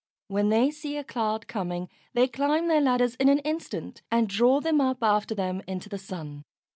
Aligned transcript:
When 0.29 0.49
they 0.49 0.71
see 0.71 0.97
a 0.97 1.03
cloud 1.03 1.45
coming 1.47 1.87
they 2.15 2.27
climb 2.27 2.67
their 2.69 2.81
ladders 2.81 3.13
in 3.17 3.29
an 3.29 3.37
instant 3.45 4.01
and 4.09 4.27
draw 4.27 4.59
them 4.59 4.81
up 4.81 5.03
after 5.03 5.35
them 5.35 5.61
into 5.67 5.89
the 5.89 5.99
Sun. 5.99 6.43